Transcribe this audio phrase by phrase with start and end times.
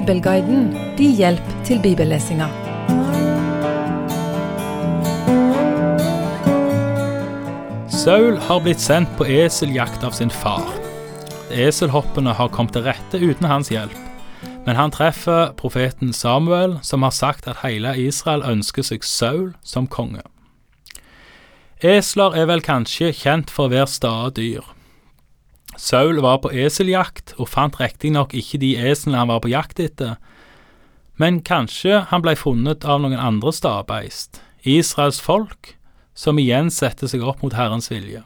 [0.00, 2.46] Bibelguiden din hjelp til bibellesinga.
[7.92, 10.64] Saul har blitt sendt på eseljakt av sin far.
[11.52, 14.00] Eselhoppene har kommet til rette uten hans hjelp,
[14.64, 19.84] men han treffer profeten Samuel, som har sagt at hele Israel ønsker seg Saul som
[19.84, 20.24] konge.
[21.84, 24.64] Esler er vel kanskje kjent for å være stae dyr.
[25.80, 30.18] Saul var på eseljakt og fant riktignok ikke de eslene han var på jakt etter,
[31.20, 35.74] men kanskje han ble funnet av noen andre stabeist, Israels folk,
[36.12, 38.22] som igjen setter seg opp mot Herrens vilje.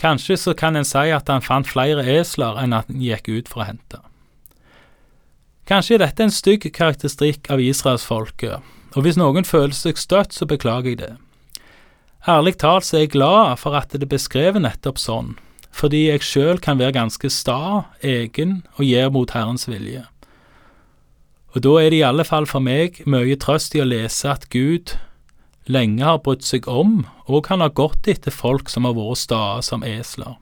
[0.00, 3.52] Kanskje så kan en si at han fant flere esler enn at han gikk ut
[3.52, 4.00] for å hente.
[5.68, 8.64] Kanskje er dette en stygg karakteristikk av israelsfolket,
[8.96, 11.14] og hvis noen føler seg støtt, så beklager jeg det.
[12.28, 15.34] Ærlig talt så er jeg glad for at det er beskrevet nettopp sånn,
[15.74, 20.04] fordi jeg sjøl kan være ganske sta, egen og gjør mot Herrens vilje.
[21.54, 24.48] Og da er det i alle fall for meg mye trøst i å lese at
[24.54, 24.94] Gud
[25.70, 29.62] lenge har brydd seg om og kan ha gått etter folk som har vært stae
[29.66, 30.36] som esler.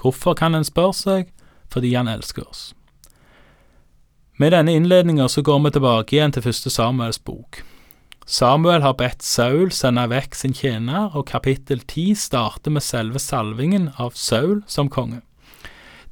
[0.00, 1.30] Hvorfor, kan en spørre seg?
[1.72, 2.74] Fordi han elsker oss.
[4.36, 7.62] Med denne innledninga så går vi tilbake igjen til første Samuels bok.
[8.24, 13.90] Samuel har bedt Saul sende vekk sin tjener, og kapittel ti starter med selve salvingen
[14.00, 15.20] av Saul som konge,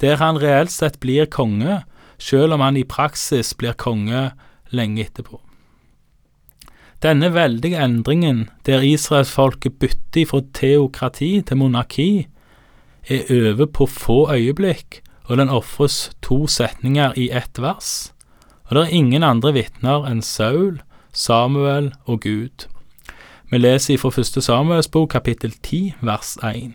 [0.01, 1.83] der han reelt sett blir konge,
[2.21, 4.31] selv om han i praksis blir konge
[4.71, 5.41] lenge etterpå.
[7.03, 12.29] Denne veldige endringen, der israelsfolket bytter fra teokrati til monarki,
[13.11, 18.13] er over på få øyeblikk, og den ofres to setninger i ett vers.
[18.69, 20.79] Og det er ingen andre vitner enn Saul,
[21.15, 22.69] Samuel og Gud.
[23.51, 26.73] Vi leser fra første Samuels bok, kapittel 10, vers 1.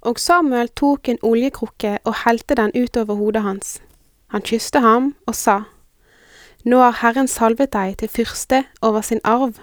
[0.00, 3.80] Og Samuel tok en oljekrukke og helte den utover hodet hans.
[4.26, 5.60] Han kysste ham og sa,
[6.64, 9.54] Nå har Herren salvet deg til fyrste over sin arv.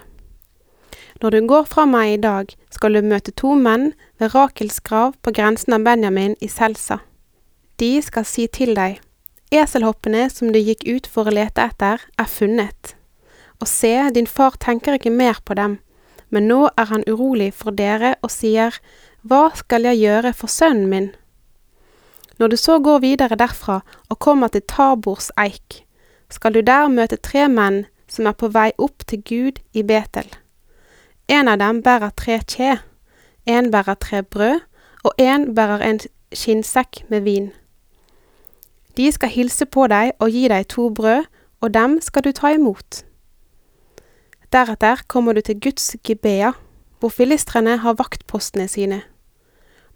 [1.22, 5.12] Når du går fra meg i dag, skal du møte to menn ved Rakels grav
[5.22, 7.02] på grensen av Benjamin i Selsa.
[7.76, 9.00] De skal si til deg,
[9.52, 12.96] Eselhoppene som du gikk ut for å lete etter, er funnet.
[13.64, 15.78] Og se, din far tenker ikke mer på dem,
[16.28, 18.76] men nå er han urolig for dere og sier,
[19.24, 21.06] Hva skal jeg gjøre for sønnen min?
[22.36, 23.78] Når du så går videre derfra
[24.10, 25.78] og kommer til Tabors eik,
[26.28, 30.28] skal du der møte tre menn som er på vei opp til Gud i Betel.
[31.28, 32.76] En av dem bærer tre kje,
[33.48, 34.60] en bærer tre brød,
[35.08, 36.02] og en bærer en
[36.36, 37.48] skinnsekk med vin.
[39.00, 41.24] De skal hilse på deg og gi deg to brød,
[41.64, 43.04] og dem skal du ta imot.
[44.54, 46.52] Deretter kommer du til Guds Gibea,
[47.00, 49.00] hvor filistrene har vaktpostene sine.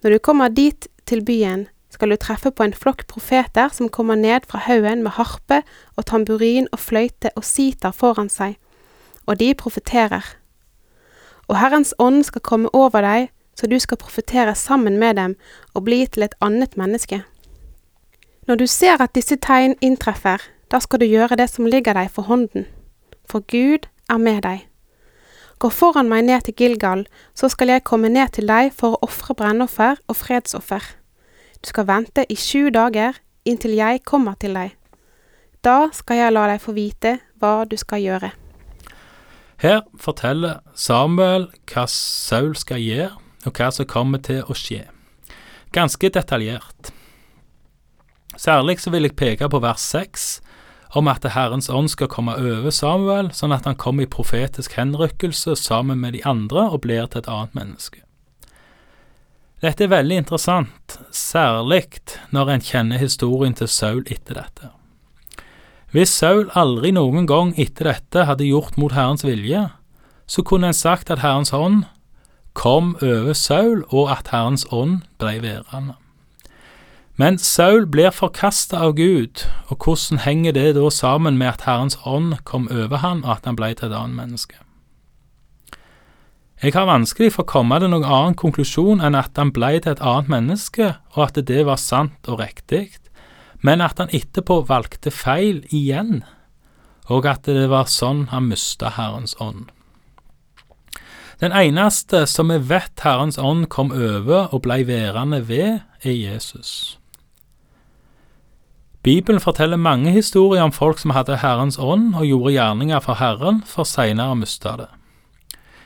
[0.03, 4.19] Når du kommer dit til byen, skal du treffe på en flokk profeter som kommer
[4.19, 5.61] ned fra haugen med harpe
[5.95, 8.57] og tamburin og fløyte og siter foran seg,
[9.25, 10.25] og de profeterer.
[11.47, 15.37] Og Herrens ånd skal komme over deg, så du skal profetere sammen med dem
[15.73, 17.21] og bli til et annet menneske.
[18.47, 22.11] Når du ser at disse tegn inntreffer, da skal du gjøre det som ligger deg
[22.11, 22.67] for hånden,
[23.23, 24.65] for Gud er med deg.
[25.59, 27.05] Gå foran meg ned til Gilgal,
[27.35, 30.83] så skal jeg komme ned til deg for å ofre brennoffer og fredsoffer.
[31.59, 34.75] Du skal vente i sju dager inntil jeg kommer til deg.
[35.63, 38.31] Da skal jeg la deg få vite hva du skal gjøre.
[39.59, 43.11] Her forteller Samuel hva Saul skal gjøre,
[43.47, 44.85] og hva som kommer til å skje.
[45.75, 46.93] Ganske detaljert.
[48.39, 50.29] Særlig så vil jeg peke på vers 6,
[50.97, 55.55] om at Herrens ånd skal komme over Samuel, sånn at han kommer i profetisk henrykkelse
[55.59, 58.01] sammen med de andre og blir til et annet menneske.
[59.59, 61.83] Dette er veldig interessant, særlig
[62.31, 64.71] når en kjenner historien til Saul etter dette.
[65.91, 69.67] Hvis Saul aldri noen gang etter dette hadde gjort mot Herrens vilje,
[70.29, 71.83] så kunne en sagt at Herrens ånd
[72.53, 75.97] kom over Saul, og at Herrens ånd ble værende.
[77.19, 81.97] Men Saul blir forkasta av Gud, og hvordan henger det da sammen med at Herrens
[82.07, 84.55] ånd kom over han, og at han ble til et annet menneske?
[86.63, 89.97] Jeg har vanskelig for å komme til noen annen konklusjon enn at han ble til
[89.97, 92.85] et annet menneske, og at det var sant og riktig,
[93.59, 96.21] men at han etterpå valgte feil igjen,
[97.11, 99.67] og at det var sånn han mista Herrens ånd.
[101.43, 106.98] Den eneste som vi vet Herrens ånd kom over og blei værende ved, er Jesus.
[109.03, 113.61] Bibelen forteller mange historier om folk som hadde Herrens ånd og gjorde gjerninger for Herren,
[113.65, 114.89] for seinere å miste det.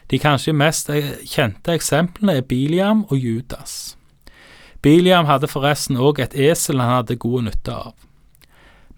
[0.09, 0.89] De kanskje mest
[1.29, 3.95] kjente eksemplene er Biliam og Judas.
[4.81, 7.93] Biliam hadde forresten òg et esel han hadde god nytte av.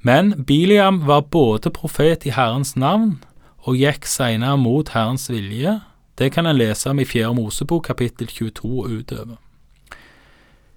[0.02, 3.20] Men Biliam var både profet i Herrens navn
[3.66, 5.80] og gikk senere mot Herrens vilje.
[6.18, 9.38] Det kan en lese om i Fjerde Mosebok kapittel 22 og utover.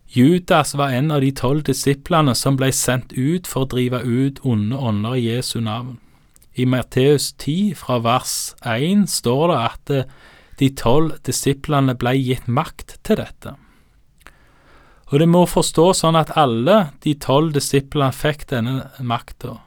[0.09, 4.41] Judas var en av de tolv disiplene som ble sendt ut for å drive ut
[4.41, 5.99] onde ånder i Jesu navn.
[6.57, 9.93] I Matteus 10 fra vers 1 står det at
[10.59, 13.53] de tolv disiplene ble gitt makt til dette.
[15.13, 19.59] Og det må forstås sånn at alle de tolv disiplene fikk denne makta.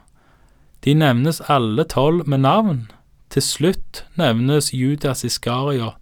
[0.82, 2.82] De nevnes alle tolv med navn.
[3.30, 5.96] Til slutt nevnes Judas Iskariot,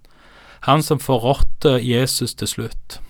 [0.66, 3.00] han som forrådte Jesus til slutt.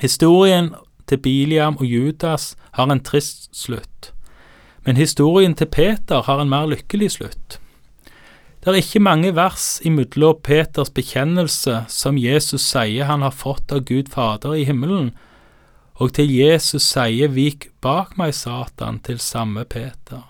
[0.00, 0.72] Historien
[1.06, 4.10] til Biliam og Judas har en trist slutt,
[4.84, 7.60] men historien til Peter har en mer lykkelig slutt.
[8.64, 13.84] Det er ikke mange vers imellom Peters bekjennelse som Jesus sier han har fått av
[13.84, 15.12] Gud Fader i himmelen,
[16.00, 20.24] og til Jesus sier Vik bak meg, Satan, til samme Peter.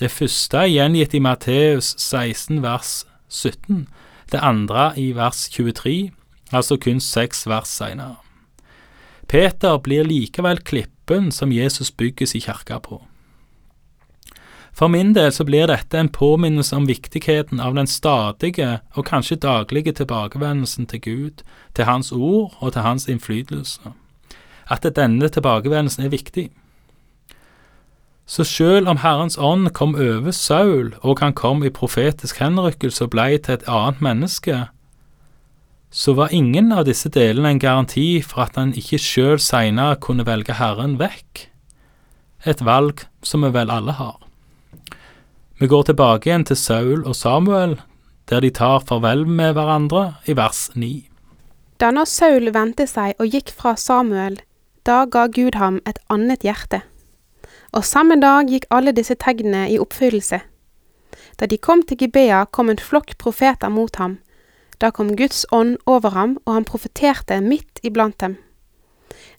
[0.00, 3.86] Det første er gjengitt i Matteus 16 vers 17,
[4.32, 6.10] det andre i vers 23,
[6.50, 8.25] altså kun seks vers senere.
[9.28, 13.02] Peter blir likevel klippen som Jesus bygges i kirka på.
[14.76, 19.38] For min del så blir dette en påminnelse om viktigheten av den stadige og kanskje
[19.40, 21.42] daglige tilbakevendelsen til Gud,
[21.74, 23.94] til Hans ord og til Hans innflytelse.
[24.68, 26.50] At denne tilbakevendelsen er viktig.
[28.26, 33.10] Så selv om Herrens ånd kom over Saul, og han kom i profetisk henrykkelse og
[33.14, 34.66] blei til et annet menneske,
[35.90, 40.26] så var ingen av disse delene en garanti for at han ikke sjøl seinere kunne
[40.26, 41.46] velge Herren vekk.
[42.46, 44.18] Et valg som vi vel alle har.
[45.58, 47.78] Vi går tilbake igjen til Saul og Samuel,
[48.28, 51.06] der de tar farvel med hverandre i vers 9.
[51.80, 54.36] Da når Saul vendte seg og gikk fra Samuel,
[54.86, 56.82] da ga Gud ham et annet hjerte.
[57.72, 60.40] Og samme dag gikk alle disse tegnene i oppfyllelse.
[61.40, 64.18] Da de kom til Gibea, kom en flokk profeter mot ham.
[64.78, 68.36] Da kom Guds ånd over ham, og han profeterte midt iblant dem.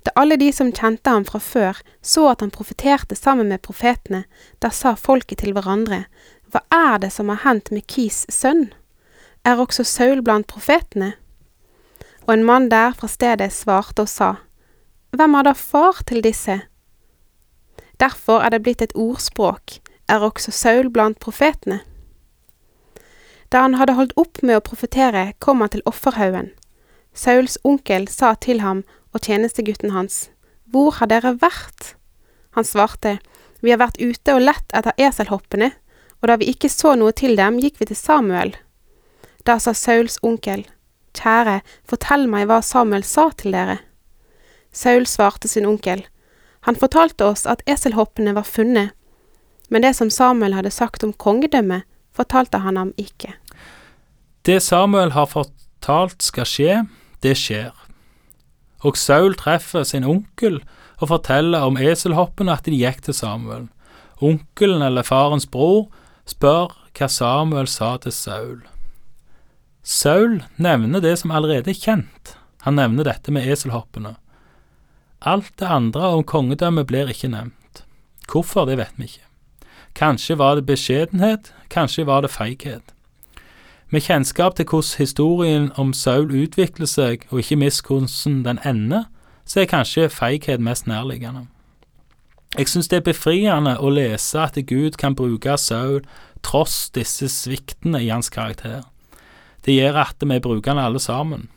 [0.05, 4.23] Da alle de som kjente ham fra før, så at han profeterte sammen med profetene,
[4.63, 6.05] da sa folket til hverandre,
[6.47, 8.69] Hva er det som har hendt med Kis sønn?
[9.43, 11.13] Er også Saul blant profetene?
[12.23, 14.35] Og en mann der fra stedet svarte og sa,
[15.11, 16.61] Hvem er da far til disse?
[17.99, 21.81] Derfor er det blitt et ordspråk, er også Saul blant profetene?
[23.49, 26.51] Da han hadde holdt opp med å profetere, kom han til offerhaugen.
[27.13, 28.83] Sauls onkel sa til ham
[29.13, 30.29] og tjenestegutten hans,
[30.67, 31.95] Hvor har dere vært?
[32.51, 33.19] Han svarte,
[33.61, 35.71] Vi har vært ute og lett etter eselhoppene,
[36.21, 38.55] og da vi ikke så noe til dem, gikk vi til Samuel.
[39.45, 40.65] Da sa Sauls onkel,
[41.17, 43.79] Kjære, fortell meg hva Samuel sa til dere.
[44.71, 46.05] Saul svarte sin onkel,
[46.61, 48.91] Han fortalte oss at eselhoppene var funnet,
[49.69, 51.85] men det som Samuel hadde sagt om kongedømmet,
[52.17, 53.35] fortalte han ham ikke.
[54.47, 56.79] Det Samuel har fortalt skal skje,
[57.23, 57.75] det skjer
[58.85, 60.61] og Saul treffer sin onkel
[60.97, 63.67] og forteller om eselhoppene at de gikk til Samuel.
[64.21, 65.87] Onkelen eller farens bror
[66.29, 68.61] spør hva Samuel sa til Saul.
[69.83, 72.35] Saul nevner det som allerede er kjent,
[72.65, 74.17] han nevner dette med eselhoppene.
[75.21, 77.85] Alt det andre om kongedømmet blir ikke nevnt.
[78.27, 79.26] Hvorfor, det vet vi ikke.
[79.97, 82.93] Kanskje var det beskjedenhet, kanskje var det feighet.
[83.89, 89.07] Med kjennskap til hvordan historien om Saul utvikler seg, og ikke minst hvordan den ender,
[89.45, 91.47] så er kanskje feighet mest nærliggende.
[92.57, 96.03] Jeg synes det er befriende å lese at Gud kan bruke Saul
[96.45, 98.83] tross disse sviktene i hans karakter.
[99.65, 101.49] Det gjør at vi bruker han alle sammen.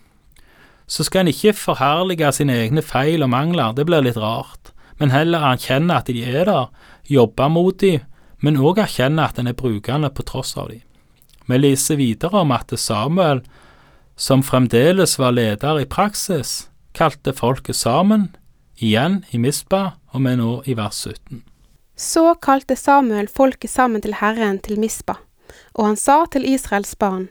[0.87, 5.13] Så skal en ikke forherlige sine egne feil og mangler, det blir litt rart, men
[5.13, 6.71] heller erkjenne at de er der,
[7.11, 8.01] jobbe mot dem,
[8.41, 10.83] men òg erkjenne at en er brukende på tross av dem.
[11.51, 13.43] Vi leser videre om at Samuel,
[14.17, 18.31] som fremdeles var leder i praksis, kalte folket sammen,
[18.79, 21.43] igjen i Misba, og vi nå i vers 17.
[21.97, 25.19] Så kalte Samuel folket sammen til Herren til Misba,
[25.75, 27.29] og han sa til Israels barn,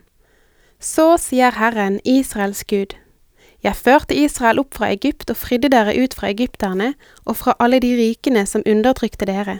[0.80, 2.96] Så sier Herren, Israels Gud,
[3.64, 6.94] jeg førte Israel opp fra Egypt og fridde dere ut fra egypterne
[7.26, 9.60] og fra alle de rikene som undertrykte dere.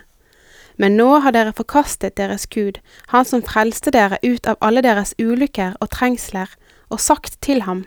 [0.80, 5.14] Men nå har dere forkastet deres Gud, Han som frelste dere ut av alle deres
[5.20, 6.48] ulykker og trengsler,
[6.90, 7.86] og sagt til ham,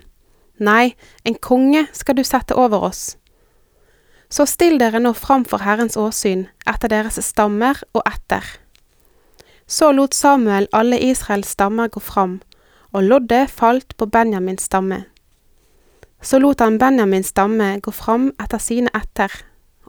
[0.61, 0.95] Nei,
[1.25, 3.17] en konge skal du sette over oss.
[4.31, 8.45] Så still dere nå fram for Herrens åsyn, etter deres stammer og etter.
[9.67, 12.41] Så lot Samuel alle Israels stammer gå fram,
[12.93, 15.05] og loddet falt på Benjamins stamme.
[16.23, 19.33] Så lot han Benjamins stamme gå fram etter sine etter,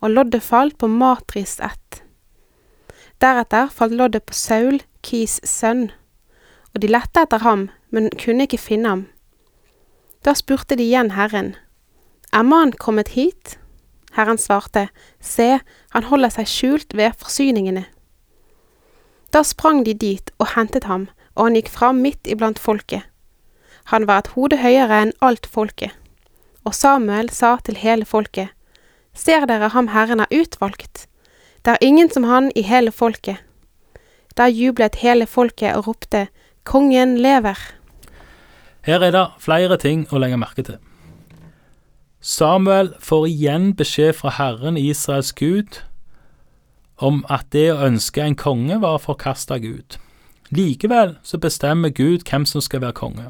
[0.02, 2.04] og loddet falt på Matris ett.
[3.22, 5.90] Deretter falt loddet på Saul, Kis sønn,
[6.74, 9.04] og de lette etter ham, men kunne ikke finne ham.
[10.26, 11.56] Da spurte de igjen Herren,
[12.32, 13.58] Er mannen kommet hit?
[14.14, 14.88] Herren svarte,
[15.20, 17.86] Se, han holder seg skjult ved forsyningene.
[19.34, 23.02] Da sprang de dit og hentet ham, og han gikk fram midt iblant folket.
[23.92, 25.92] Han var et hode høyere enn alt folket.
[26.64, 28.54] Og Samuel sa til hele folket,
[29.14, 31.08] Ser dere ham Herren har utvalgt?
[31.64, 33.40] Det er ingen som han i hele folket.
[34.36, 36.28] Da jublet hele folket og ropte,
[36.64, 37.60] Kongen lever.
[38.84, 40.78] Her er det flere ting å legge merke til.
[42.24, 45.82] Samuel får igjen beskjed fra Herren Israels Gud
[47.04, 49.98] om at det å ønske en konge var forkasta Gud.
[50.56, 53.28] Likevel så bestemmer Gud hvem som skal være konge.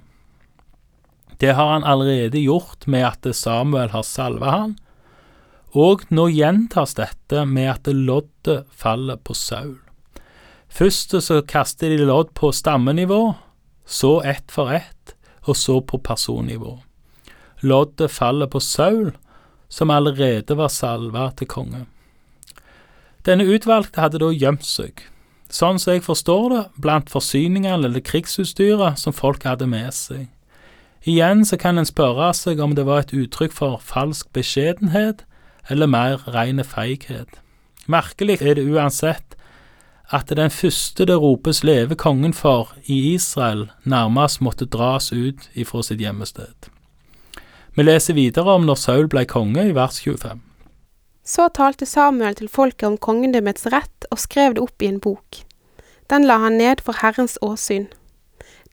[1.42, 4.75] Det har han allerede gjort med at Samuel har salva han,
[5.74, 9.80] og nå gjentas dette med at loddet faller på Saul.
[10.74, 13.34] Først så kaster de lodd på stammenivå,
[13.86, 15.15] så ett for ett,
[15.46, 16.77] og så på personnivå.
[17.62, 19.12] Loddet faller på Saul,
[19.70, 21.86] som allerede var salva til konge.
[23.25, 25.01] Denne utvalgte hadde da gjemt seg,
[25.50, 30.27] sånn som jeg forstår det, blant forsyningene eller krigsutstyret som folk hadde med seg.
[31.03, 35.25] Igjen så kan en spørre seg om det var et uttrykk for falsk beskjedenhet
[35.70, 37.39] eller mer reine feighet.
[37.88, 39.36] Merkelig er det uansett
[40.13, 45.82] at den første det ropes leve kongen for i Israel, nærmest måtte dras ut ifra
[45.84, 46.70] sitt hjemmested.
[47.74, 50.41] Vi leser videre om når Saul ble konge, i vers 25.
[51.25, 55.41] Så talte Samuel til folket om kongedømmets rett og skrev det opp i en bok.
[56.12, 57.88] Den la han ned for Herrens åsyn.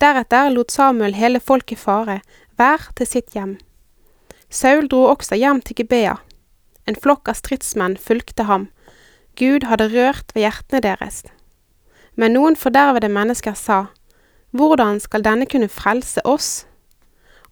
[0.03, 2.21] Deretter lot Samuel hele folket fare,
[2.59, 3.57] hver til sitt hjem.
[4.51, 6.19] Saul dro også hjem til Gibea.
[6.91, 8.67] En flokk av stridsmenn fulgte ham.
[9.39, 11.23] Gud hadde rørt ved hjertene deres.
[12.19, 13.85] Men noen fordervede mennesker sa,
[14.51, 16.67] Hvordan skal denne kunne frelse oss?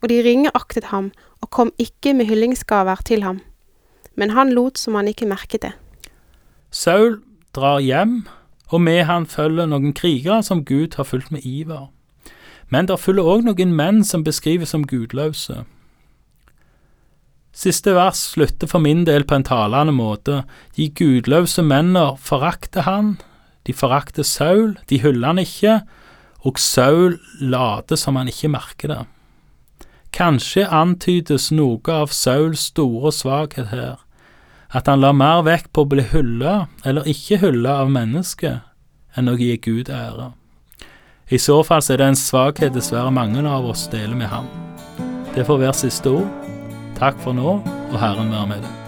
[0.03, 3.39] Og de ringeaktet ham og kom ikke med hyllingsgaver til ham.
[4.17, 5.73] Men han lot som han ikke merket det.
[6.71, 7.21] Saul
[7.55, 8.27] drar hjem,
[8.69, 11.87] og med han følger noen krigere som Gud har fulgt med iver.
[12.69, 15.63] Men der følger òg noen menn som beskrives som gudløse.
[17.59, 20.45] Siste vers slutter for min del på en talende måte.
[20.77, 23.17] De gudløse mennene forakter han,
[23.67, 25.81] de forakter Saul, de hyller han ikke,
[26.47, 29.01] og Saul later som han ikke merker det.
[30.15, 33.99] Kanskje antydes noe av Sauls store svakhet her,
[34.71, 39.33] at han la mer vekt på å bli hyllet eller ikke hyllet av mennesket enn
[39.33, 40.31] å gi Gud ære.
[41.29, 44.47] I så fall er det en svakhet dessverre mange av oss deler med ham.
[45.35, 46.58] Det får være siste ord.
[46.99, 47.61] Takk for nå,
[47.93, 48.88] og Herren være med deg.